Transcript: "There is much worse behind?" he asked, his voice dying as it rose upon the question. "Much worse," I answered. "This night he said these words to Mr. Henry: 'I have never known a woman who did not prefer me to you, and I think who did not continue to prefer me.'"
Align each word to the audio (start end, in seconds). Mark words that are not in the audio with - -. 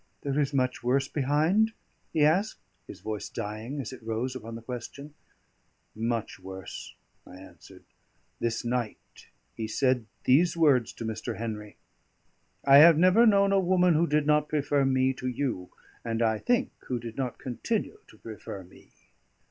"There 0.23 0.39
is 0.39 0.51
much 0.51 0.81
worse 0.81 1.07
behind?" 1.07 1.73
he 2.11 2.25
asked, 2.25 2.57
his 2.87 3.01
voice 3.01 3.29
dying 3.29 3.79
as 3.79 3.93
it 3.93 4.01
rose 4.01 4.35
upon 4.35 4.55
the 4.55 4.63
question. 4.63 5.13
"Much 5.95 6.39
worse," 6.39 6.95
I 7.27 7.35
answered. 7.37 7.83
"This 8.39 8.65
night 8.65 9.27
he 9.55 9.67
said 9.67 10.07
these 10.23 10.57
words 10.57 10.91
to 10.93 11.05
Mr. 11.05 11.37
Henry: 11.37 11.77
'I 12.65 12.77
have 12.77 12.97
never 12.97 13.27
known 13.27 13.51
a 13.51 13.59
woman 13.59 13.93
who 13.93 14.07
did 14.07 14.25
not 14.25 14.49
prefer 14.49 14.85
me 14.85 15.13
to 15.13 15.27
you, 15.27 15.69
and 16.03 16.23
I 16.23 16.39
think 16.39 16.71
who 16.87 16.97
did 16.97 17.15
not 17.15 17.37
continue 17.37 17.99
to 18.07 18.17
prefer 18.17 18.63
me.'" 18.63 18.89